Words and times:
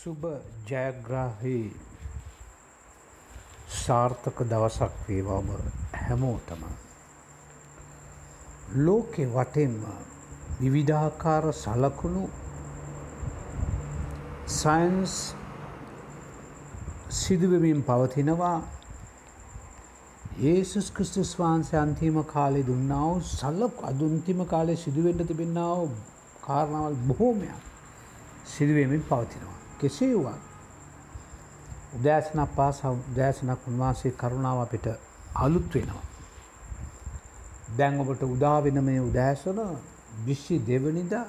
සුබ 0.00 0.22
ජයග්‍රාහී 0.66 1.72
සාර්ථක 3.78 4.38
දවසක් 4.44 4.94
වේවාම 5.08 5.50
හැමෝටම. 5.96 6.62
ලෝකෙ 8.78 9.26
වටෙන්ම 9.26 9.74
විවිධාකාර 10.60 11.50
සලකුණු 11.54 12.24
සයින්ස් 14.54 15.18
සිදුවමින් 17.18 17.84
පවතිනවා 17.84 18.56
ඒසුස් 20.46 20.90
කෘස්තුස් 20.92 21.36
වහන්සේ 21.36 21.80
අන්තිම 21.80 22.20
කාලෙ 22.26 22.60
දුන්නාව 22.64 23.14
සල්ලක් 23.28 23.84
අදුන්තිම 23.84 24.44
කාලේ 24.46 24.78
සිදුවෙන්ට 24.78 25.28
තිබෙන්නාව 25.28 25.88
කාරණාවල් 26.42 27.00
බොහෝමයක් 27.06 27.58
සිදුවමින් 28.48 29.02
පවතිනවා. 29.04 29.49
කෙසේ 29.80 30.14
වුවත් 30.14 30.50
උදෑසනක් 31.92 32.50
පාස 32.56 32.78
උදෑසනක් 32.86 33.60
උන්වහන්සේ 33.66 34.12
කරුණාව 34.12 34.58
අපිට 34.60 34.86
අලුත් 35.36 35.74
වෙනවා. 35.74 36.04
දැන් 37.76 38.00
ඔබට 38.00 38.22
උදා 38.24 38.58
වෙන 38.60 38.84
මේ 38.84 39.00
උදෑසන 39.00 39.58
විශ්ෂි 40.26 40.56
දෙවනිදා 40.60 41.26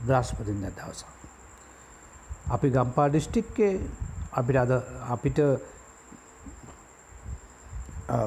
බ්‍රස්පතින්ද 0.00 0.64
දවසක්. 0.68 1.08
අපි 2.46 2.68
ගම්පා 2.70 3.08
ඩිස්ටික්කේ 3.08 3.74
අපිට 4.32 4.56
අද 4.56 4.72
අපිට 5.08 5.38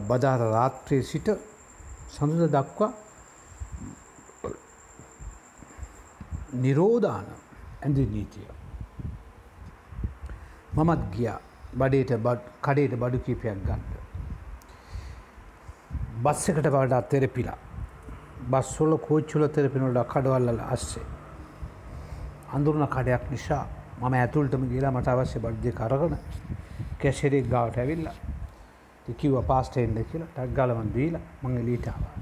බදාර 0.02 0.40
රාත්‍රයේ 0.50 1.04
සිට 1.04 1.28
සඳුද 2.10 2.52
දක්වා 2.52 2.92
නිරෝධාන 6.56 7.28
ඇඳ 7.82 7.98
නීතිය. 8.08 8.65
මමත් 10.78 11.04
ගියා 11.12 11.40
බඩේට 11.74 12.12
කඩේට 12.62 12.94
බඩු 13.02 13.20
කීපයක් 13.26 13.60
ගන්නට. 13.68 13.94
බස් 16.24 16.50
එකට 16.50 16.68
වඩා 16.68 17.02
තෙරපිලා. 17.04 17.58
බස්වල 18.52 18.98
කෝච්චුල 19.08 19.48
තෙරපිනොට 19.50 20.00
කඩවල්ල 20.14 20.60
අස්සේ. 20.68 21.06
අඳුරන 22.54 22.88
කඩයක් 22.88 23.24
නිසා 23.32 23.66
මම 24.00 24.14
ඇතුළටම 24.14 24.64
ගේලා 24.72 24.92
මට 24.92 25.08
අවශ්‍ය 25.08 25.40
බඩ්ජය 25.40 25.72
කරගන 25.72 26.18
කැශෙරෙක් 27.00 27.48
ගාවට 27.50 27.78
ඇවිල්ලා 27.78 28.16
කිව්ව 29.14 29.38
පාස්ටේන්ද 29.52 29.98
කියලා 30.12 30.30
ටක් 30.36 30.56
ගලවන් 30.58 30.92
දීලා 30.96 31.24
මං 31.44 31.56
ලීටාවා. 31.66 32.16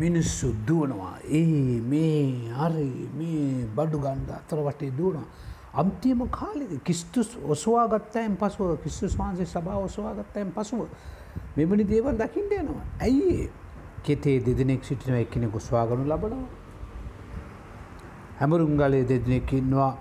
මිනිස්සු 0.00 0.52
දුවනවා 0.68 1.16
ඒ 1.30 1.80
මේ 1.92 2.22
හරි 2.58 2.86
මේ 3.18 3.66
බඩු 3.76 3.98
ගන්ධ 4.04 4.36
අතර 4.38 4.58
වටේ 4.66 4.92
දුවනවා. 4.98 5.28
අම්තියම 5.74 6.20
කාලෙද 6.30 6.72
කිස්තුස් 6.82 7.36
ඔසවා 7.46 7.86
ගත්තයන් 7.88 8.36
පසුව 8.36 8.78
කිස්සුස් 8.78 9.18
වහන්සේ 9.18 9.46
සභා 9.46 9.78
ඔසවා 9.78 10.14
ගත්තයන් 10.14 10.52
පසුව 10.52 10.86
මෙමනි 11.56 11.84
දේවල් 11.84 12.16
දකිින්ට 12.16 12.52
යනවා. 12.52 12.84
ඇයි 13.00 13.50
කෙතේ 14.02 14.38
දෙදෙනෙක් 14.40 14.84
සිටිනව 14.84 15.16
එක්කෙනෙකු 15.16 15.60
ස්වාගනු 15.60 16.04
ලබනවා. 16.04 16.46
හැමරුංගලේ 18.38 19.04
දෙදෙනෙකින්වා 19.04 19.92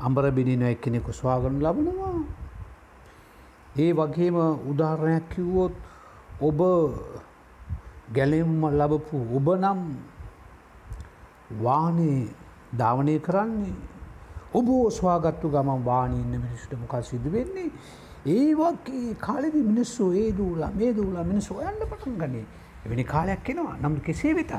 අම්බර 0.00 0.30
බිනින 0.32 0.62
එක්කෙනෙකු 0.64 1.12
ස්වාගනු 1.12 1.58
ලබනවා. 1.60 2.18
ඒ 3.76 3.92
වගේම 3.92 4.36
උදාහරණයක් 4.66 5.28
කිව්වොත් 5.28 5.74
ඔබ 6.40 6.60
ගැලෙම්ම 8.12 8.62
ලබපු 8.72 9.16
ඔබ 9.30 9.46
නම් 9.54 9.80
වානේ 11.58 12.20
ධාවනය 12.72 13.14
කරන්නේ 13.20 13.89
ඔබ 14.52 14.68
ස්වාගත්තු 14.90 15.48
ගමන් 15.48 15.84
වානීන්න 15.84 16.30
මිනිස්ට 16.36 16.72
මොකක් 16.74 17.04
සිදු 17.04 17.30
වෙන්නේ? 17.32 17.70
ඒවගේ 18.26 19.14
කාලෙදි 19.18 19.62
මිනිස්සු 19.62 20.10
ඒ 20.12 20.32
දූලා 20.32 20.70
මේ 20.72 20.92
දූලා 20.92 21.24
මිනිස්සු 21.24 21.54
ඔයන්න 21.56 21.78
පටන් 21.82 22.16
ගන්නේ. 22.18 22.44
එවැනි 22.84 23.04
කාලයක් 23.04 23.50
එනවා. 23.50 23.76
නම් 23.82 24.00
කෙසේ 24.00 24.34
වෙතත් 24.34 24.52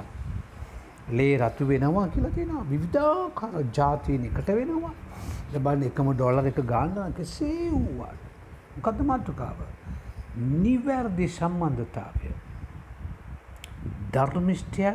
ලේ 1.10 1.38
රතු 1.38 1.68
වෙනවා 1.68 2.08
කියලා 2.08 2.32
තියෙනවා. 2.32 2.66
විවිධාකාර 2.70 3.64
ජාතීන 3.78 4.26
එකට 4.26 4.48
වෙනවා. 4.50 4.94
ලබන්න 5.54 5.84
එකම 5.84 6.12
ඩොලර් 6.14 6.48
එක 6.48 6.62
ගාන්න 6.66 7.14
කෙසේ 7.14 7.72
වූවාට 7.72 8.22
මොකද්ද 8.76 9.02
මාතෘකාව? 9.04 9.58
නිවැරදි 10.64 11.28
සම්බන්ධතාවය. 11.30 12.32
ධර්මිෂ්ඨය 14.14 14.94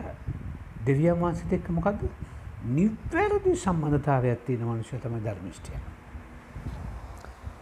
දෙවියන් 0.87 1.21
වහන්සේත් 1.21 1.53
එක්ක 1.53 1.69
මොකද්ද? 1.71 2.09
නිවැරදි 2.69 3.56
සම්බන්ධතාවයක් 3.56 4.44
තියෙන 4.44 4.65
මනුෂ්‍ය 4.65 4.99
තමයි 4.99 5.21
ධර්මිෂ්ඨය. 5.25 5.78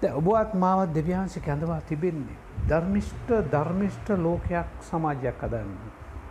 දැන් 0.02 0.14
ඔබවත් 0.14 0.54
මාවත් 0.54 0.94
දෙවියන්සේ 0.94 1.42
කැඳවා 1.42 1.80
තිබෙන්නේ 1.80 2.38
ධර්මිෂ්ඨ 2.68 3.32
ධර්මිෂ්ඨ 3.52 4.10
ලෝකයක් 4.18 4.68
සමාජයක් 4.80 5.42
හදන්න. 5.42 5.74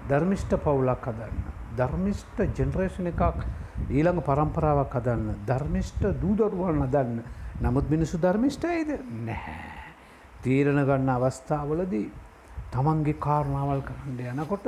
ධර්මිෂ්ඨ 0.10 0.58
පවුලක් 0.58 1.06
හදන්න. 1.06 1.38
ධර්මිෂ්ඨ 1.78 2.42
ජෙනරේෂන් 2.58 3.08
එකක් 3.08 3.46
ඊළඟ 3.90 4.22
පරම්පරාවක් 4.22 4.94
හදන්න. 4.94 5.36
ධර්මිෂ්ඨ 5.48 6.10
දූ 6.22 6.36
දරුවන් 6.36 6.82
හදන්න. 6.82 7.24
නමුත් 7.62 7.90
මිනිස්සු 7.90 8.18
ධර්මිෂ්ඨයිද? 8.18 9.00
නැහැ. 9.22 9.74
තීරණ 10.44 10.86
ගන්න 10.86 11.10
අවස්ථාවලදී 11.10 12.12
තමන්ගේ 12.72 13.20
කාරණාවල් 13.20 13.82
කරන්න 13.82 14.20
යනකොට 14.34 14.68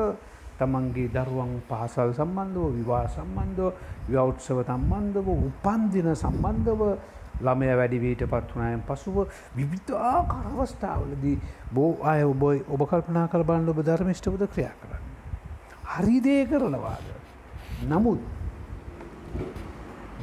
තමන්ගේ 0.59 1.09
දරුවන් 1.09 1.51
පහසල් 1.69 2.13
සම්බන්ධව 2.13 2.65
විවාහ 2.73 3.05
සම්බන්ධව 3.07 3.69
ව්‍යෞත්සව 4.07 4.63
සම්බන්ධව 4.63 5.27
උපන්දින 5.41 6.09
සම්බන්ධව 6.15 6.81
ළමය 7.39 7.71
වැඩිවීට 7.75 8.23
පත් 8.25 8.49
වනායන් 8.51 8.83
පසුව 8.83 9.17
විවිධාකාර 9.55 10.45
අවස්ථාවලදී 10.47 11.37
බෝ 11.71 11.91
අය 12.03 12.23
ඔබයි 12.23 12.63
ඔබ 12.69 12.81
කල්පනා 12.85 13.27
කළ 13.27 13.43
බන්න 13.43 13.69
ඔබ 13.69 13.81
ධර්මිෂ්ටවද 13.81 14.47
ක්‍රියා 14.47 14.75
කරන්න. 14.75 15.03
හරිදේ 15.87 16.45
කරනවාද. 16.45 17.05
නමුත් 17.83 18.21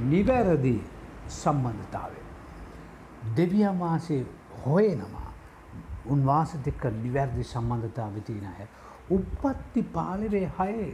නිවැරදි 0.03 0.77
සම්බන්ධතාවය. 1.31 2.21
දෙවියන් 3.37 3.79
වහන්සේ 3.79 4.25
හොයනවා 4.63 5.29
උන්වාස 6.07 6.57
දෙක්ක 6.61 6.85
නිවැරදි 6.97 7.45
සම්බන්ධතාව 7.45 8.17
තියන 8.23 8.47
අය. 8.47 8.67
උපත්ති 9.11 9.83
පාලිරේ 9.83 10.51
හයේ 10.59 10.91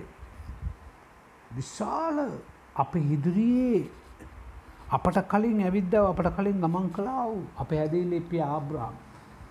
විශාල 1.55 2.19
අප 2.77 2.93
ඉදිරියේ 2.97 3.91
අපට 4.91 5.19
කලින් 5.27 5.61
ඇවිද්දාව 5.61 6.07
අපට 6.07 6.37
කලින් 6.37 6.61
ගමන් 6.61 6.89
කලාව 6.91 7.33
අප 7.57 7.71
ඇදේලෙපිය 7.73 8.43
ආබ්‍රාම් 8.43 8.95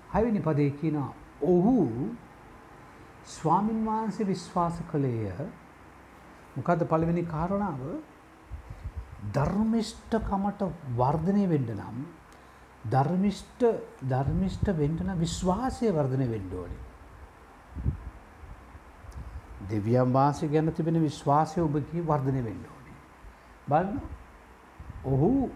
හවිනි 0.10 0.40
පදේ 0.40 0.72
කියන 0.72 0.98
ඔහු 1.44 1.78
ස්වාමින් 3.26 3.86
වහන්සේ 3.86 4.26
විශ්වාස 4.26 4.76
කළේය. 4.92 5.50
මොකද 6.56 6.82
පළවෙනි 6.84 7.24
කාරණාව? 7.26 7.82
ධර්මිෂ්ඨකමට 9.34 10.62
වර්ධනය 10.96 11.46
වෙන්න 11.50 11.70
නම් 11.76 11.98
ධර්මිෂ්ඨ 12.86 13.66
ධර්මිෂ්ඨ 14.04 14.70
වෙන්න 14.74 15.00
නම් 15.00 15.20
විශ්වාසය 15.20 15.92
වර්ධනය 15.92 16.28
වෙන්න 16.28 16.54
ඕනේ. 16.54 16.87
දෙවියන් 19.70 20.14
වහන්සේ 20.14 20.50
ගැන 20.50 20.74
තිබෙන 20.74 21.02
විශ්වාසය 21.02 21.62
ඔබගේ 21.62 22.02
වර්ධනය 22.02 22.44
වෙන්න 22.44 22.64
ඕනේ. 22.68 22.98
බලන්න. 23.68 24.00
ඔහු 25.06 25.50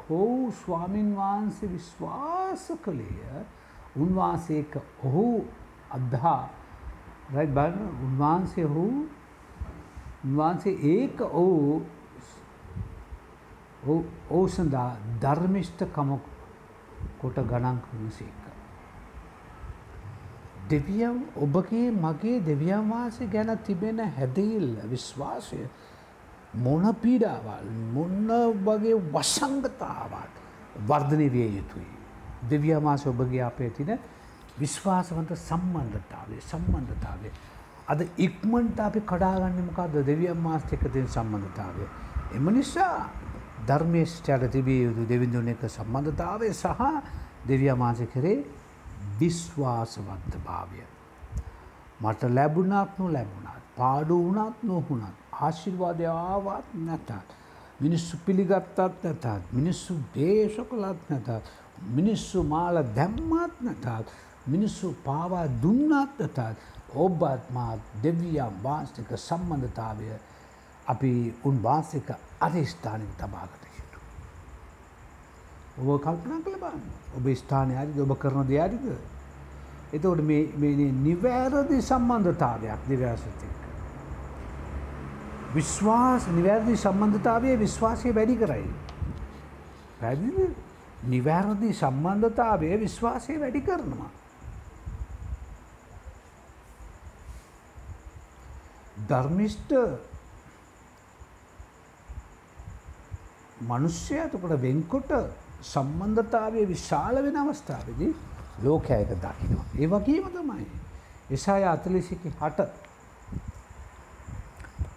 හෝ 0.00 0.50
ස්වාමින් 0.52 1.14
වහන්සේ 1.16 1.68
විශ්වාස 1.68 2.72
කළේය. 2.78 3.44
උන්වහන්සේක 3.96 4.76
ඔහු 5.04 5.44
අද්හා. 5.90 6.48
රයි 7.30 7.46
බලන්න. 7.48 7.88
උන්වහන්සේ 8.02 8.66
ඔහු 8.66 8.86
උන්වහන්සේ 10.24 10.76
ඒක 10.88 11.20
ඔහු 11.22 11.82
ඔහු 13.86 14.46
සඳහා 14.48 14.90
ධර්මිෂ්ඨකම 15.20 16.10
කොට 17.18 17.38
ගණන් 17.44 17.78
කරන 17.80 18.10
සේක. 20.70 20.82
දෙවියන් 20.82 21.26
ඔබගේ 21.36 21.90
මගේ 21.90 22.40
දෙවියන් 22.40 22.90
වහන්සේ 22.90 23.26
ගැන 23.26 23.58
තිබෙන 23.58 23.98
හැදීල් 23.98 24.76
විශ්වාසය 24.84 25.68
මොන 26.54 26.94
පීඩාවල් 26.94 27.66
මොන්න 27.92 28.28
වගේ 28.58 28.94
වසංගතාවක් 29.12 30.34
වර්ධනය 30.78 31.28
විය 31.28 31.56
යුතුයි. 31.56 31.86
දෙවියන් 32.42 32.80
වහන්සේ 32.80 33.10
ඔබගේ 33.10 33.42
අපේ 33.42 33.70
තින 33.70 33.98
විශ්වාසවන්ත 34.58 35.30
සම්බන්ධතාවය 35.38 36.40
සම්බන්ධතාවය. 36.40 37.30
අද 37.88 38.00
ඉක්මන්ට 38.18 38.80
අපි 38.80 39.00
කඩාගන්න 39.02 39.64
මොකක්ද 39.64 40.04
දෙවියන් 40.04 40.38
මාස්ට 40.38 40.72
එක 40.72 40.92
තින් 40.92 41.08
සම්බන්ධතාවය. 41.08 41.84
එම 42.34 42.46
නිසා 42.46 43.10
ධර්මේෂ්ඨයට 43.66 44.50
තිබිය 44.50 44.84
යුතු 44.84 45.04
දෙවිඳුන 45.04 45.48
එක 45.48 45.68
සම්බන්ධතාවය 45.68 46.52
සහ 46.52 46.66
දෙවිය 47.46 47.74
මාස 47.74 47.98
කරේ 48.14 48.59
විශ්වාසවන්ත 49.20 50.34
භාවය. 50.44 50.82
මට 52.00 52.22
ලැබුණත් 52.30 52.98
නො 52.98 53.12
ලැබුණත් 53.12 53.64
පාඩු 53.76 54.16
වුණත් 54.18 54.62
නොහුණත් 54.62 55.16
ආශිර්වාදය 55.40 56.06
ආවත් 56.06 56.66
නැතත් 56.80 57.10
මිනිස්සු 57.80 58.16
පිළිගත්තත් 58.26 58.78
නැතත් 58.78 59.52
මිනිස්සු 59.52 59.94
දේශ 60.14 60.58
කළත් 60.70 61.10
නැතත් 61.10 61.52
මිනිස්සු 61.90 62.42
මාල 62.44 62.82
දැම්මත් 62.96 63.60
නැතත් 63.60 64.12
මිනිස්සු 64.46 64.96
පාවා 65.04 65.46
දුන්නත් 65.62 66.18
නැතත් 66.18 66.58
ඔබත් 66.96 67.50
මාත් 67.50 67.80
දෙවියම් 68.02 68.54
වාස්තික 68.62 69.10
සම්බන්ධතාවය 69.18 70.12
අපි 70.86 71.12
උන් 71.44 71.62
වාසික 71.62 72.08
අධිෂ්ඨානින් 72.40 73.12
තබාගත 73.18 73.52
යුතු. 73.54 73.69
ඔබ 75.80 76.00
කල්පනා 76.00 76.40
කළ 76.44 76.58
බන්න 76.58 76.82
ඔබ 77.16 77.24
ස්ථානය 77.34 77.74
අරිද 77.76 77.98
ඔබ 77.98 78.12
කරන 78.16 78.46
දෙයාරිද. 78.46 78.86
එතවට 79.92 80.22
මේ 80.22 80.92
නිවැරදි 80.98 81.80
සම්බන්ධතාවයක් 81.82 82.86
දෙව්‍යාසතික. 82.88 83.56
විශ්වාස 85.54 86.28
නිවැරදි 86.28 86.76
සම්බන්ධතාවය 86.76 87.56
විශ්වාසය 87.58 88.14
වැඩි 88.14 88.36
කරයි. 88.36 88.70
පැදිි 90.00 90.46
නිවැරදි 91.06 91.72
සම්බන්ධතාවය 91.72 92.78
විශ්වාසය 92.78 93.40
වැඩි 93.40 93.60
කරනවා. 93.62 94.10
ධර්මිෂ්ට 99.08 99.72
මනුෂ්‍යයතකොට 103.60 104.60
වෙන්කොට 104.62 105.10
සම්බන්ධතාවය 105.62 106.66
විශාල 106.66 107.22
වෙන 107.22 107.36
අවස්ථාවදී 107.36 108.12
ලෝකයක 108.60 109.10
දකිනවා. 109.16 109.66
ඒ 109.76 109.86
වගේම 109.86 110.30
තමයි. 110.30 110.66
එසාය 111.30 111.64
අතලිසික 111.66 112.22
හට 112.32 112.68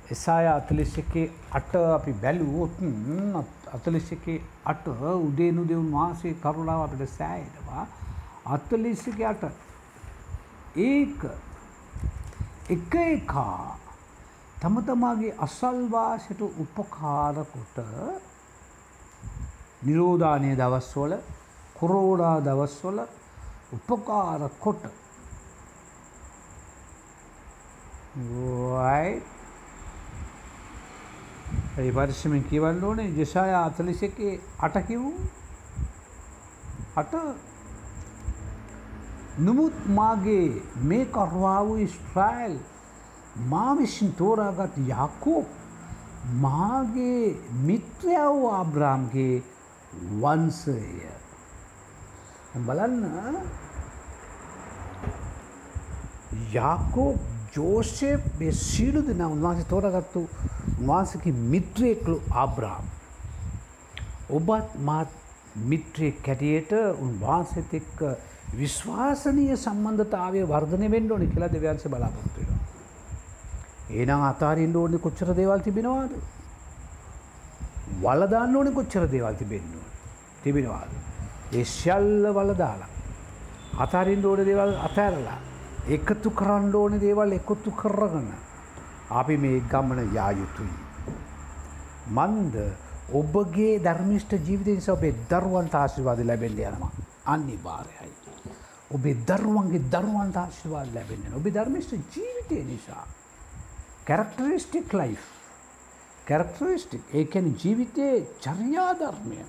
එසාය 0.10 0.48
අතලිසකේ 0.50 1.25
අට 1.51 1.75
අපි 1.75 2.13
බැලුවොත් 2.15 2.80
අතලිසකේ 3.74 4.42
අට 4.65 4.88
උදේනු 5.19 5.65
දෙවුන් 5.65 5.92
වාසේ 5.92 6.33
කරුණාව 6.36 6.81
අපිට 6.83 7.09
සෑයනවා 7.12 7.86
අත්තලිසික 8.48 9.21
අට 9.24 9.44
ඒක 10.77 11.25
එක 12.69 12.94
එකා 12.98 13.77
තම 14.57 14.75
තමාගේ 14.81 15.33
අසල්වාසයට 15.39 16.42
උපකාරකොට 16.42 17.77
නිරෝධානය 19.85 20.56
දවස්වල 20.56 21.13
කොරෝඩා 21.75 22.38
දවස්වල 22.39 23.00
උපකාර 23.74 24.41
කොට. 24.59 24.83
ඒ 31.77 31.91
පරිස්සමෙන් 31.91 32.44
කියවන්න 32.44 32.83
ඕනේ 32.83 33.09
ජෙසාය 33.12 33.56
අතලිසකේ 33.56 34.33
අටකිවූ 34.59 35.15
අට. 36.95 37.13
නමුත් 39.39 39.74
මාගේ 39.89 40.62
මේ 40.83 41.06
කර්වා 41.07 41.59
වූ 41.65 41.88
ස්ට්‍රයිල් 41.88 42.56
මා 43.50 43.71
විසින් 43.77 44.12
තෝරාගත් 44.13 44.77
යකෝ 44.80 45.41
මාගේ 46.39 47.24
මිත්‍රයව 47.62 48.45
ආබ්‍රාම්ගේ 48.50 49.44
වන්සය 50.22 50.80
බලන්න 52.62 53.38
යාකෝ 56.54 57.12
ජෝෂප් 57.56 58.28
මේ 58.40 58.51
සීලු 58.60 59.01
දෙන 59.07 59.22
උන්වහන්සේ 59.25 59.69
තෝරගත්තු 59.69 60.22
උන්වහන්සකි 60.80 61.31
මිත්‍රයෙක්ලු 61.51 62.18
ආබ්‍රාම්. 62.44 62.86
ඔබත් 64.30 64.78
මාත් 64.81 65.10
මිත්‍රයෙක් 65.63 66.22
කැටියට 66.24 66.72
උන්වහන්සෙත් 67.00 67.74
එක්ක 67.74 68.00
විශ්වාසනය 68.54 69.45
සම්බන්ධතාවය 69.56 70.42
වර්ධනය 70.45 70.90
වෙන්න 70.92 71.12
ඕනි 71.12 71.28
කියලා 71.28 71.54
දෙවන්ස 71.56 71.88
බලාපොත්තුවෙන. 71.88 72.60
ඒනම් 73.92 74.22
අතාරින්ට 74.24 74.75
ඕනි 74.75 74.98
කොච්චර 75.00 75.34
දේවල් 75.36 75.62
තිබෙනවාද. 75.62 76.13
වලදාන්න 78.04 78.56
ඕනි 78.56 78.72
කොච්චර 78.72 79.07
දේවල් 79.07 79.36
තිබෙන්නවා. 79.36 79.82
තිබෙනවාද. 80.44 80.92
ඒ 81.54 81.66
ශල්ල 81.66 82.25
වලදාලා. 82.38 82.90
අතාරින්ට 83.78 84.25
ඕන 84.25 84.45
දේවල් 84.45 84.74
අතෑරලා 84.88 85.40
එකතු 85.88 86.30
කරන්න 86.31 86.75
ඕන 86.75 87.00
දේවල් 87.00 87.31
එකතු 87.31 87.72
කරගන. 87.72 88.28
අපි 89.10 89.38
මේ 89.38 89.62
ගමන 89.72 90.13
යායුතුයි. 90.13 90.75
මන්ද 92.10 92.56
ඔබගේ 93.13 93.80
ධර්මිෂ්ට 93.80 94.34
ජීවිතය 94.48 94.75
නිසා 94.75 94.95
ඔබේ 94.95 95.16
දරුවන්ට 95.30 95.75
ආශිවාද 95.75 96.19
ලැබෙන්ඩ 96.25 96.60
යනවා. 96.60 96.92
අනිවාරයයි. 97.25 98.13
ඔබේ 98.92 99.16
දරුවන්ගේ 99.28 99.84
දරුවන්ට 99.92 100.38
ආශිවාද 100.38 100.94
ලැබෙන්න්න 100.95 101.36
ඔබේ 101.36 101.54
ධර්මිෂ්ට 101.54 101.94
ජීවිතය 102.16 102.63
නිසා. 102.63 103.06
කැරක්ටරිස්ටික් 104.06 104.94
ලයි්. 104.94 105.18
කැරක්ටරිස්ටික් 106.28 107.04
ඒකැන 107.13 107.56
ජීවිතයේ 107.63 108.18
චර්යාධර්මය. 108.40 109.44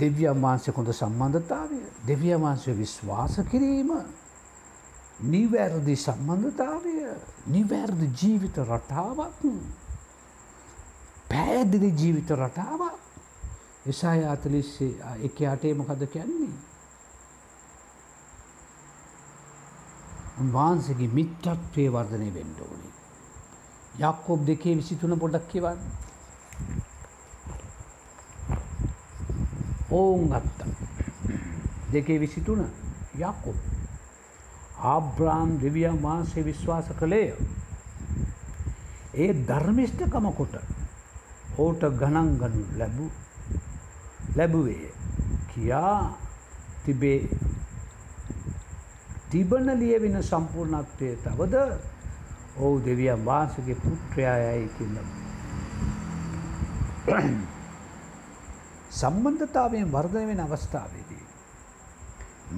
දෙවියන් 0.00 0.42
වහන්සේ 0.42 0.74
කොඳ 0.74 0.90
සම්බන්ධතාවය 0.92 1.80
දෙවිය 2.06 2.34
වහන්සේ 2.36 2.74
විශ්වාස 2.74 3.34
කිරීම 3.50 3.92
නිවැරදි 5.24 5.96
සම්බන්ධතාවය 5.96 6.96
නිවැරදි 7.46 8.06
ජීවිත 8.14 8.56
රටාවක් 8.60 9.40
පැදිලි 11.28 11.90
ජීවිත 11.92 12.30
රටාවක් 12.32 13.02
එසා 13.86 14.14
අතලිස්සේ 14.32 14.92
එක 15.22 15.38
අටේ 15.44 15.74
මොකද 15.74 16.02
කියන්නේ. 16.06 16.52
උන්වහන්සගේ 20.40 21.08
මිත්‍රත්වය 21.08 21.84
වර්ධනය 21.88 22.28
වෙන්ඩ 22.34 22.58
ඕනේ. 22.60 22.92
යක්කෝබ් 24.00 24.46
දෙකේ 24.46 24.76
විසිතුන 24.76 25.18
පොඩක් 25.18 25.48
කිවන්න. 25.48 25.80
ඔවුන් 29.92 30.28
ගත්ත. 30.30 30.60
දෙකේ 31.92 32.20
විසිතුන 32.20 32.64
යක්කු. 33.20 33.54
ආබ්‍රාම් 34.84 35.50
දෙවියන් 35.62 36.02
වහන්සේ 36.02 36.44
විශ්වාස 36.44 36.86
කළේය. 36.98 37.34
ඒ 39.14 39.32
ධර්මිෂ්ඨකමකොට 39.46 40.54
ඕට 41.58 41.82
ගණන්ගනු 41.98 42.64
ලැබූ 42.78 43.10
ලැබුවේ 44.36 44.92
කියා 45.48 46.18
තිබේ 46.84 47.28
තිබන 49.30 49.66
ලියවෙන 49.78 50.22
සම්පූර්ණත්වය 50.22 51.16
තවද 51.18 51.54
ඔහු 52.56 52.84
දෙවියන් 52.84 53.24
වහන්සගේ 53.24 53.76
පුත්‍රයායයි 53.76 54.68
කිල්ලම. 54.68 55.08
සම්බන්ධතාවයෙන් 58.92 59.92
වර්ධන 59.92 60.26
වෙන 60.26 60.40
අවස්ථාවේදී. 60.40 61.22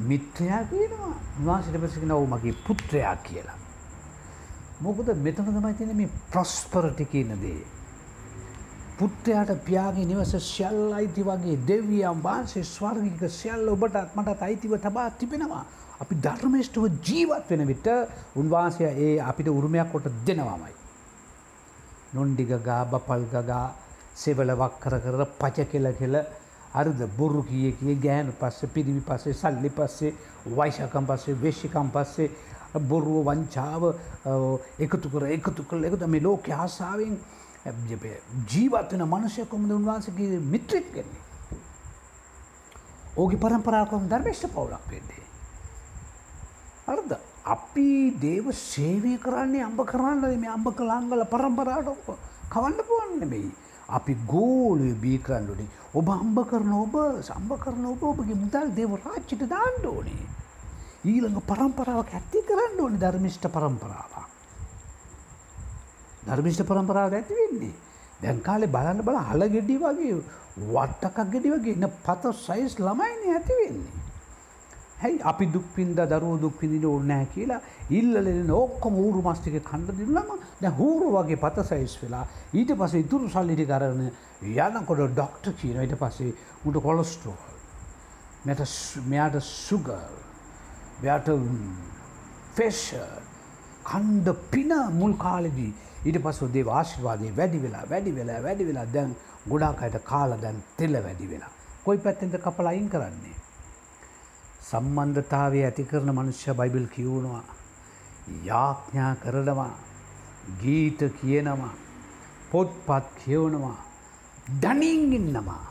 මිත්‍රයා 0.02 0.64
කියනවා 0.64 1.12
උන්වහන්සට 1.38 1.76
පසිගෙන 1.82 2.12
ඔවු 2.12 2.26
මගේ 2.26 2.54
පුත්‍රයා 2.66 3.16
කියලා. 3.18 3.58
මොකද 4.80 5.08
මෙතන 5.18 5.46
තමයි 5.48 5.74
තියෙන 5.74 5.96
මේ 5.96 6.10
ප්‍රස්පරටි 6.32 7.04
කියන 7.06 7.30
දේ. 7.40 7.62
පුත්‍රයාට 8.98 9.52
පියාගේ 9.64 10.06
නිවස 10.06 10.34
ශල් 10.40 10.92
අයිති 10.92 11.22
වගේ 11.22 11.56
දෙවියම් 11.68 12.18
වහන්සේ 12.20 12.64
ස්වර්ගික 12.66 13.22
සියල්ල 13.30 13.68
ඔබටත් 13.68 14.16
මටත් 14.16 14.42
අයිතිව 14.42 14.76
තබා 14.78 15.08
තිබෙනවා. 15.12 15.64
අපි 16.00 16.14
ධර්මේෂ්ටව 16.16 16.84
ජීවත් 17.02 17.50
වෙන 17.50 17.66
විට 17.66 17.86
උන්වහන්සය 18.36 18.84
ඒ 18.84 19.14
අපිට 19.22 19.48
උරුමයක් 19.48 19.88
කොට 19.92 20.06
දෙනවාමයි. 20.26 20.74
නොන්ඩිග 22.14 22.52
ගා 22.60 22.84
බපල් 22.86 23.24
ගගා 23.32 23.66
සෙවල 24.14 24.54
වක්කර 24.54 24.98
කර 25.00 25.26
පච 25.38 25.66
කෙල 25.66 25.92
කෙල 25.94 26.16
අරද 26.74 27.00
බොරු 27.16 27.42
කිය 27.42 27.72
කිය 27.72 27.94
ගෑන 27.98 28.32
පස්සේ 28.34 28.68
පිරිවි 28.68 29.02
පස්සේ 29.02 29.34
සල්ලි 29.34 29.70
පස්සේ 29.70 30.14
වයිශකම් 30.52 31.06
පස්සේ 31.06 31.36
වෙශ්ෂිකම් 31.36 31.90
පස්සේ 31.90 32.30
බොරුව 32.82 33.26
වංචාව 33.26 33.82
එකතු 34.78 35.10
කර 35.10 35.26
එකතු 35.30 35.64
කළ 35.64 35.84
එකතු 35.84 36.06
මේ 36.06 36.20
ලෝක 36.20 36.48
ආසාාවෙන් 36.50 37.18
ජීවත්වන 37.64 39.04
මනුෂය 39.04 39.46
කොමද 39.46 39.70
උන්වහන්සගේ 39.70 40.40
මිත්‍රික් 40.46 40.92
කෙන්නේ. 40.92 41.22
ඕගේ 43.16 43.38
පරම්පරාකොම් 43.38 44.08
ධර්මේෂ්ට 44.08 44.48
පවුලක් 44.48 44.90
වෙන්නේ. 44.90 45.24
අර්ද 46.86 47.16
අපි 47.46 47.90
දේව 48.20 48.52
සේවය 48.52 49.18
කරන්නේ 49.18 49.62
අම්ඹ 49.62 49.80
කරන්න 49.84 50.24
මේ 50.36 50.50
අම්ඹ 50.50 50.68
කලාංගල 50.72 51.24
පරම්පරාට 51.26 51.88
කවන්න 52.50 52.82
පුවන්නෙමෙයි. 52.84 53.50
අපි 53.88 54.16
ගෝලය 54.26 54.92
බී 54.94 55.18
කරන්නඩුනේ 55.18 55.68
ඔබ 55.92 56.08
අම්ඹ 56.10 56.38
කරන 56.44 56.72
ඔබ 56.74 56.94
සම්භ 57.22 57.58
කරන 57.58 57.84
ඔබ 57.86 58.02
ඔබගේ 58.04 58.34
මුදල් 58.34 58.70
දෙව 58.74 58.94
රාච්චිට 58.96 59.44
දාන්න 59.48 59.86
ඕනේ. 59.86 60.26
ඊළඟ 61.04 61.40
පරම්පරාවක් 61.42 62.10
ඇත්ති 62.10 62.42
කරන්න 62.42 62.80
ඕනි 62.80 62.98
ධර්මිෂ්ට 62.98 63.48
පරම්පරාවක්. 63.48 64.14
ධර්මිෂ්ට 66.26 66.64
පරම්පරාව 66.64 67.12
ඇති 67.12 67.34
වෙන්නේ. 67.34 67.74
දැන්කාලේ 68.22 68.68
බලන්න 68.68 69.04
බල 69.04 69.20
හල 69.20 69.48
ගෙඩි 69.50 69.76
වගේ 69.78 70.16
වට්ටකක් 70.56 71.30
ගෙඩි 71.30 71.54
වගේ 71.54 71.76
එන්න 71.76 71.90
පත 72.02 72.34
සයිස් 72.38 72.78
ළමයින 72.78 73.30
ඇති 73.30 73.60
වෙන්නේ. 73.60 74.03
හැයි 75.02 75.20
අපි 75.22 75.46
දුක්පින්ද 75.46 76.00
දරුව 76.12 76.34
දුක්පිඳිට 76.40 76.84
ඕන්නෑ 76.84 77.26
කියලා 77.34 77.60
ඉල්ලලෙන 77.90 78.50
ඔක්කොම 78.56 78.94
ඌරු 78.96 79.22
මස්ටික 79.26 79.56
කණ්ඩ 79.62 79.98
දිල්ලම 79.98 80.30
දැ 80.60 80.72
හූරු 80.78 81.10
වගේ 81.16 81.40
පත 81.44 81.66
සයිස් 81.70 81.96
වෙලා 82.02 82.24
ඊට 82.52 82.74
පසේ 82.76 83.04
ඉතුරු 83.04 83.28
සල්ලිටි 83.28 83.66
කරන 83.66 84.02
යනකොට 84.44 85.04
ඩොක්ට 85.10 85.52
කියන 85.60 85.82
ඊට 85.82 85.96
පස්සේ 85.96 86.32
උට 86.64 86.80
කොලස්ටෝල් 86.86 87.42
මෙට 88.44 88.64
මෙයාට 89.06 89.40
සුගර් 89.42 90.00
මෙයාට 91.02 91.30
ෆෙෂ 92.54 92.82
කණ්ඩ 93.84 94.36
පින 94.50 94.72
මුල් 94.94 95.16
කාලෙදී 95.18 95.72
ඊට 96.04 96.18
පස්සු 96.20 96.48
දේ 96.48 96.64
ආශිවාදය 96.70 97.30
වැඩි 97.36 97.62
වෙලා 97.62 97.84
වැඩි 97.88 98.12
වෙලා 98.16 98.42
වැඩි 98.42 98.66
වෙලා 98.68 98.86
දැන් 98.92 99.14
ගොඩාකයට 99.48 99.96
කාල 100.04 100.36
දැන් 100.40 100.62
තෙල්ල 100.76 100.96
වැඩි 100.98 101.30
වෙලා. 101.30 101.52
කොයි 101.84 101.98
පැත්තෙන්ද 101.98 102.36
කපල 102.38 102.66
අයින් 102.66 102.88
කරන්නේ. 102.88 103.36
සම්බන්ධතාවය 104.68 105.64
ඇති 105.64 105.84
කරන 105.90 106.10
මනුෂ්‍ය 106.16 106.54
බයිබිල් 106.60 106.86
කිවුණවා. 106.94 107.44
යාඥා 108.44 109.14
කරනවා 109.22 109.72
ගීත 110.62 111.00
කියනවා 111.20 111.74
පොත්පත් 112.50 113.06
කියවනවා 113.24 113.78
දනින්ගින්නවා 114.62 115.64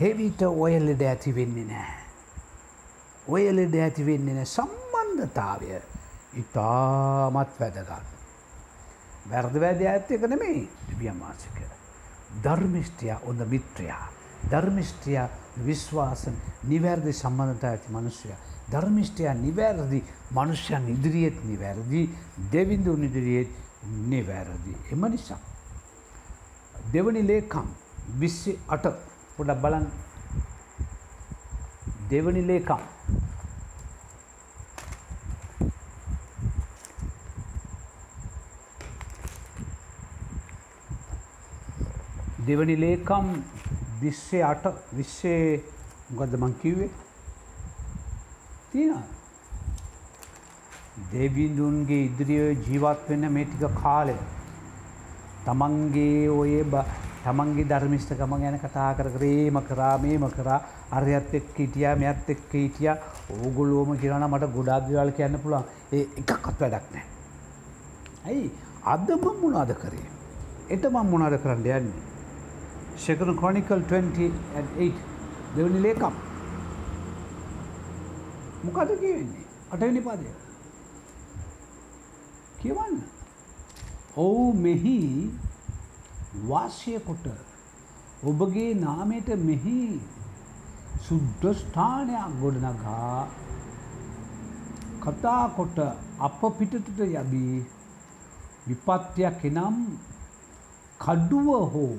හෙවිට 0.00 0.42
ඔය 0.42 0.74
ලෙඩ 0.86 1.02
ඇති 1.02 1.34
වෙන්නේ 1.34 1.66
නෑ. 1.72 1.98
ඔය 3.28 3.44
ලෙඩ 3.56 3.74
ඇති 3.74 4.06
වෙන්නේ 4.06 4.34
නෑ 4.34 4.52
සම්බන්ධතාවය 4.54 5.82
ඉතාමත් 6.34 7.60
වැදගත්. 7.60 8.08
වැරද 9.30 9.60
වැද 9.60 9.82
ඇත්ත 9.82 10.10
එක 10.10 10.24
නෙමේ 10.32 10.68
තිබියමාසික. 10.86 11.60
ධර්මිෂ්ටයා 12.44 13.20
ඔොඳ 13.26 13.44
මිත්‍රයා. 13.52 14.06
ධර්මිෂ්ටයා 14.50 15.28
විශ්වාසන් 15.66 16.36
නිවැරදි 16.64 17.12
සම්බන්ධතා 17.12 17.70
ඇති 17.70 17.92
මනුෂ්‍යය. 17.92 18.34
ධර්මිෂ්ටයා 18.72 19.34
නිවැරදි 19.34 20.04
මනුෂ්‍යයන් 20.32 20.88
ඉදිරියේත් 20.88 21.44
නිවැරදි 21.44 22.02
දෙවිඳු 22.52 22.96
ඉදිරියේත් 23.02 23.50
නිවැරදි. 24.08 24.76
එම 24.92 25.04
නිසා. 25.10 25.38
දෙවනි 26.92 27.22
ලේකම් 27.22 27.66
විස්සි 28.18 28.58
අට 28.68 28.86
පොඩක් 29.36 29.60
බලන් 29.62 29.86
දෙවනි 32.10 32.42
ලේකම් 32.46 32.82
දෙවනි 42.46 42.76
ලේකම් 42.76 43.26
විස්සේ 44.00 44.42
අට 44.44 44.64
විස්සේ 44.92 45.62
ගොද 46.12 46.32
මං 46.34 46.54
කිව්වේ 46.62 46.90
තියෙන 48.72 49.02
දෙවිඳුන්ගේ 51.10 52.04
ඉදිරිිය 52.04 52.58
ජීවත් 52.64 53.08
වෙන්න 53.08 53.32
මේ 53.32 53.46
ටික 53.46 53.80
කාලෙ 53.82 54.16
තමන්ගේ 55.44 56.28
ඔය 56.30 56.52
තමන්ගේ 57.22 57.64
ධර්මිෂ්ට 57.66 58.12
ගම 58.14 58.34
ගැන 58.36 58.58
කතා 58.58 58.90
කර 58.94 59.08
කරේම 59.10 59.60
කරා 59.62 59.94
මේම 59.98 60.26
කරා 60.30 60.60
අරයත් 60.90 61.34
එක් 61.34 61.56
හිටිය 61.56 61.88
මෙත් 61.96 62.28
එක්ක 62.28 62.52
හිටිය 62.54 62.92
ඕගොලෝම 63.30 63.96
කියරන 63.98 64.26
මට 64.28 64.52
ගොඩාක් 64.54 64.88
දේවල් 64.88 65.12
කියන්න 65.12 65.40
පුළුවන් 65.42 65.64
ඒ 65.92 66.06
එකක්ත් 66.16 66.60
වැඩක් 66.60 66.86
නෑ. 66.92 67.04
ඇයි 68.26 68.50
අදම 68.84 69.26
මොනාද 69.42 69.74
කරේ. 69.76 70.06
එට 70.68 70.84
මං 70.86 71.06
මොනාද 71.06 71.36
කරන්න 71.42 71.66
යන්නේ. 71.78 71.98
Second 73.00 73.38
Chronicle 73.38 73.82
20 73.82 74.32
and 74.54 74.68
8 74.78 74.92
දෙවනි 75.56 75.80
ලේකම්. 75.82 76.14
මොකද 78.64 78.90
කියවෙන්නේ 79.00 79.44
අටවෙනි 79.70 80.00
පදය. 80.00 80.32
කියවන්න. 82.58 82.98
ඔවු 84.16 84.44
මෙහි 84.64 84.98
වාසය 86.44 86.98
කොට 87.00 87.26
ඔබගේ 88.24 88.74
නාමයට 88.76 89.28
මෙහි 89.42 89.78
සුද්දස්ථානයක් 91.00 92.38
ගොඩනගා 92.40 93.26
කතා 95.00 95.42
කොට 95.56 95.78
අප 96.20 96.40
පිටටට 96.58 96.98
යබී 97.00 97.64
විපත්තියක් 98.66 99.44
එනම් 99.44 99.76
කඩුව 101.00 101.48
හෝ 101.74 101.92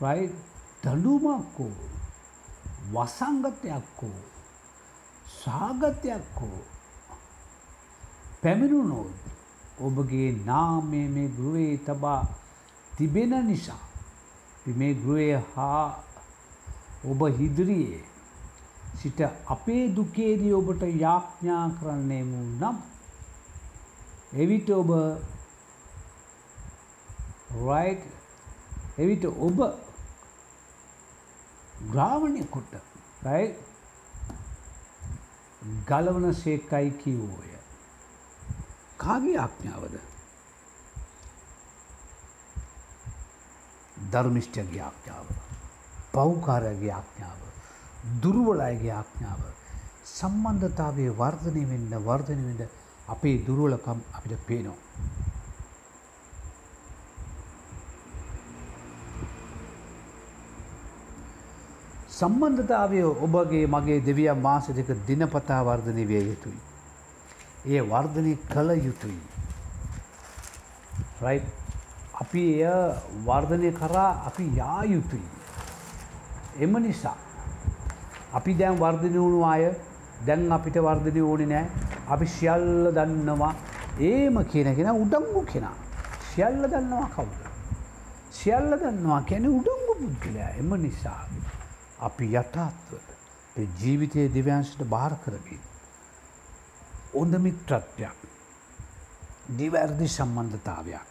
right? 0.00 0.32
දඩුමක් 0.82 1.58
හෝ 1.58 1.72
වසංගතයක් 2.92 4.00
හෝ 4.00 4.14
සාගතයක් 5.34 6.24
හෝ 6.36 6.62
පැමිණුණොත් 8.42 9.12
ඔබගේ 9.80 10.30
නාමය 10.46 11.02
මේ 11.08 11.28
ගෘවේ 11.28 11.76
තබා 11.78 12.22
තිබෙන 12.96 13.32
නිසා 13.46 13.82
මේ 14.76 14.94
ගෘවය 14.94 15.28
හා 15.54 15.86
ඔබ 17.04 17.20
හිදිරියේ 17.38 18.02
සිට 18.98 19.20
අපේ 19.46 19.84
දුකේදී 19.96 20.52
ඔබට 20.52 20.82
යාඥා 20.96 21.64
කරන්නේ 21.78 22.24
මු 22.24 22.42
නම් 22.50 22.76
එවිට 24.34 24.68
ඔබ 24.70 24.90
right? 27.62 28.04
එවිට 28.98 29.24
ඔබ 29.24 29.58
ග්‍රාවණය 31.82 32.44
කොට 32.46 32.72
යි 33.24 33.44
ගලවන 35.86 36.34
සේකයි 36.34 36.90
කිව්වෝය. 36.92 37.50
කාගේ 38.96 39.38
ආඥාවද 39.38 39.94
ධර්මිෂ්ටගේ 44.12 44.82
ආඥාව 44.82 45.26
පෞකාරගේ 46.12 46.92
ආඥාව 46.92 47.40
දුර්වලයගේ 48.22 48.92
ආඥාව 48.92 49.42
සම්බන්ධතාවේ 50.06 51.10
වර්ධනය 51.18 51.62
වෙන්න 51.68 51.94
වර්ධනය 52.06 52.42
වෙන්න 52.48 52.74
අපේ 53.08 53.36
දුරුවලකම් 53.46 54.00
අපිට 54.12 54.46
පේනවා. 54.46 55.23
සම්බන්ධතාවය 62.14 63.00
ඔබගේ 63.26 63.66
මගේ 63.66 64.00
දෙවියන් 64.00 64.38
මාස 64.40 64.66
දෙක 64.68 64.88
දිනපතා 65.06 65.60
වර්ධනය 65.68 66.04
විය 66.06 66.22
යුතුයි. 66.30 66.60
ඒ 67.66 67.80
වර්ධනය 67.82 68.32
කළ 68.52 68.70
යුතුයි. 68.86 69.20
රයි 71.22 71.40
අපි 72.22 72.42
එය 72.62 72.76
වර්ධනය 73.26 73.70
කරා 73.72 74.10
අපි 74.28 74.44
යා 74.56 74.82
යුතුයි. 74.84 75.26
එම 76.60 76.72
නිසා 76.78 77.16
අපි 78.32 78.54
දැන් 78.54 78.78
වර්ධනය 78.78 79.18
වුණු 79.18 79.40
අය 79.44 79.64
දැන් 80.26 80.52
අපිට 80.52 80.76
වර්ධනය 80.86 81.20
ඕනෙ 81.22 81.46
නෑ 81.46 81.66
අපි 82.08 82.26
සියල්ල 82.36 82.92
දන්නවා 82.96 83.54
ඒම 84.00 84.36
කියනගෙන 84.52 84.90
උඩංගු 85.02 85.42
කෙනා 85.52 85.74
සියල්ල 86.30 86.62
දන්නවා 86.72 87.08
කවුද. 87.16 87.34
සියල්ල 88.32 88.70
දන්නවා 88.82 89.20
කැන 89.28 89.50
උඩංගු 89.58 89.92
පුද්ගලයා 90.00 90.50
එම 90.60 90.70
නිසා. 90.86 91.20
අපි 92.04 92.26
යටත්ව 92.34 93.64
ජීවිතය 93.76 94.28
දෙව්‍යංශට 94.30 94.80
භාර 94.86 95.16
කරමින්. 95.18 95.62
ඔොඳ 97.14 97.34
මිත්‍රත්වයක් 97.38 98.18
දිවැරදි 99.50 100.08
සම්බන්ධතාවයක්. 100.08 101.08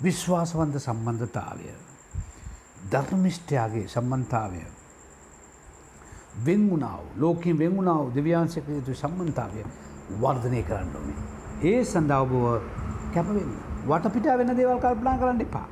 විශ්වාසවන්ත 0.00 0.76
සම්බන්ධතාවය 0.78 1.72
ධර්මිෂ්ටයාගේ 2.86 3.88
සම්බන්ධාවය 3.88 4.62
වෙංගුණාව 6.38 7.04
ලෝකින් 7.16 7.58
වෙංගුණාව 7.58 8.14
දෙව්‍යංශක 8.14 8.68
යුතු 8.68 8.94
සම්බන්ධාවය 8.94 9.64
වර්ධනය 10.16 10.62
කරන්න 10.62 10.96
ඕනේ. 10.96 11.18
ඒ 11.62 11.84
සඳවබුව 11.84 12.46
කැපවෙන්න 13.12 13.52
වටපිට 13.84 14.26
වෙන 14.38 14.56
දේවල් 14.56 14.78
කල්පනා 14.78 15.18
කරන්න 15.18 15.40
එපා. 15.40 15.68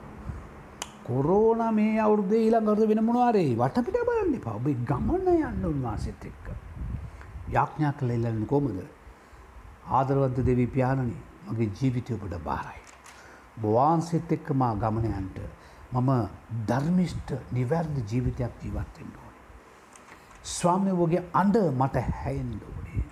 කොරෝන 1.09 1.61
මේ 1.75 1.99
අවුරුද්ධ 1.99 2.35
ඊළඟරද 2.35 2.83
වෙන 2.89 3.01
මොනවාරේ 3.05 3.53
වටපිට 3.57 4.01
බලන්න 4.09 4.35
එපා 4.39 4.57
ඔබ 4.57 4.67
ගමන 4.89 5.29
යන්න 5.35 5.65
උන්වාසෙත් 5.67 6.25
එක්ක. 6.31 6.47
යාඥා 7.49 7.93
කළ 7.93 8.11
එල්ලන්න 8.11 8.43
කොමද. 8.47 8.79
ආදරවන්ත 9.91 10.39
දෙවී 10.49 10.69
පියාණනි 10.69 11.17
මගේ 11.47 11.71
ජීවිතය 11.73 12.15
ඔබට 12.15 12.37
බාරයි. 12.45 12.83
බවාන්සෙත් 13.57 14.33
එක්ක 14.33 14.51
මා 14.55 14.75
ගමනයන්ට 14.77 15.39
මම 15.93 16.11
ධර්මිෂ්ට 16.69 17.33
නිවැරදි 17.53 18.05
ජීවිතයක් 18.05 18.53
ජීවත්තෙන් 18.63 19.13
ඕනේ. 19.17 19.45
ස්වාමියවගේ 20.47 21.23
අඩ 21.35 21.57
මට 21.73 22.05
හැයින්ඩ 22.17 22.63
ඕනේ. 22.65 23.05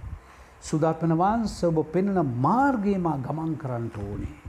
සුදාත්මන 0.62 1.16
වහන්ස 1.16 1.56
ඔබ 1.64 1.80
පෙනෙන 1.92 2.20
මාර්ගයමා 2.38 3.16
ගමන් 3.20 3.56
කරන්නට 3.56 3.96
ඕනේ. 4.00 4.45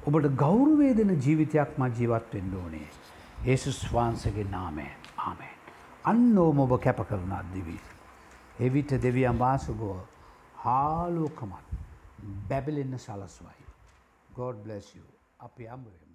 ඔබට 0.00 0.26
ගෞරවේ 0.34 0.94
දෙන 0.94 1.10
ජීවිතයක් 1.16 1.78
ම 1.78 1.82
ජීවත් 1.92 2.34
වෙන්න 2.34 2.54
ඕනේ. 2.54 2.88
ඒසුස් 3.44 3.80
වහන්සගේ 3.92 4.44
නාමේ 4.44 4.92
ආමෙන්. 5.18 5.56
අන්න 6.04 6.38
ඕම 6.38 6.60
ඔබ 6.60 6.72
කැප 6.80 7.02
කරුණ 7.08 7.32
අදදිවී. 7.32 7.80
එවිට 8.60 8.90
දෙවියන් 9.02 9.38
වාසුබෝ 9.38 9.96
හාලෝකමත් 10.56 11.66
බැබලෙන්න 12.48 12.98
සලස්වයි. 12.98 13.64
God 14.30 14.56
bless 14.64 14.96
you. 14.96 15.04
අපි 15.40 15.68
අම්බවෙම. 15.68 16.09